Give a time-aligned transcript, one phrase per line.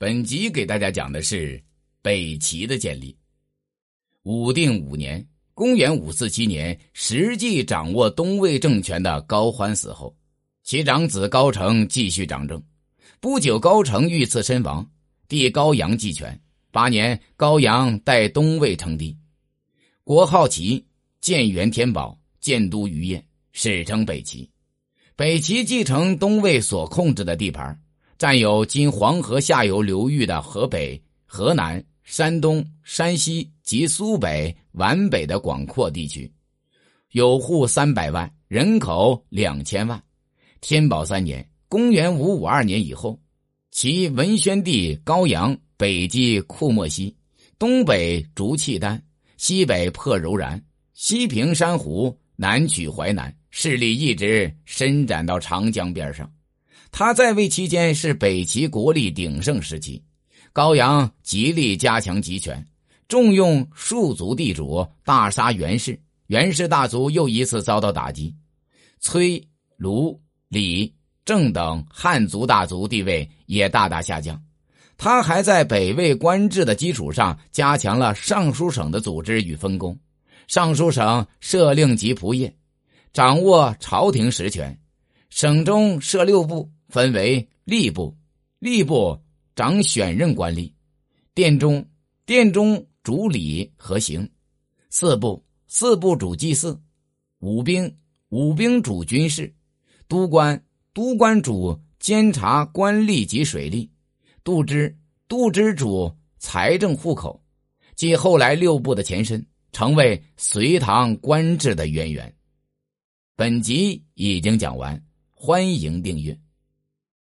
[0.00, 1.62] 本集给大家讲的是
[2.00, 3.14] 北齐的建立。
[4.22, 10.16] 武定五年（公元五四七年），实际掌握东魏政权的高欢死后，
[10.62, 12.62] 其长子高澄继续掌政。
[13.20, 14.90] 不久，高澄遇刺身亡，
[15.28, 16.40] 弟高阳继权。
[16.70, 19.14] 八年，高阳代东魏称帝，
[20.02, 20.82] 国号齐，
[21.20, 23.22] 建元天宝，建都于雁，
[23.52, 24.50] 史称北齐。
[25.14, 27.78] 北齐继承东魏所控制的地盘。
[28.20, 36.30] 占有今黄河下游流域的河北、河南、山东、山西及苏北皖北的广阔地区，
[37.12, 39.98] 有户三百万，人口两千万。
[40.60, 43.18] 天宝三年（公元五五二年）以后，
[43.70, 47.16] 其文宣帝高阳北击库莫西，
[47.58, 49.02] 东北逐契丹，
[49.38, 56.30] 西北破柔然，西平山湖，南取淮南，势力一直伸展到长江边上。
[56.92, 60.02] 他在位期间是北齐国力鼎盛时期，
[60.52, 62.64] 高阳极力加强集权，
[63.08, 68.34] 重用庶族地主，大杀袁氏，袁氏大族又一次遭到打击。
[69.00, 69.42] 崔、
[69.76, 70.92] 卢、李、
[71.24, 74.40] 郑等汉族大族地位也大大下降。
[74.98, 79.98] 他还在北魏官制的基础上，加强了尚书省的组织与分工。
[80.46, 82.52] 尚书省设令级仆射，
[83.12, 84.78] 掌握朝廷实权，
[85.30, 86.70] 省中设六部。
[86.90, 88.16] 分为吏部，
[88.60, 89.18] 吏部
[89.54, 90.72] 掌选任官吏；
[91.34, 91.88] 殿中，
[92.26, 94.28] 殿中主礼和刑；
[94.90, 96.78] 四部，四部主祭祀；
[97.38, 97.96] 武兵，
[98.30, 99.52] 武兵主军事；
[100.08, 103.88] 都官，都官主监察官吏及水利；
[104.42, 107.40] 度支，度支主财政户口，
[107.94, 112.34] 即后来六部的前身，成为隋唐官制的渊源。
[113.36, 116.36] 本集已经讲完，欢迎订阅。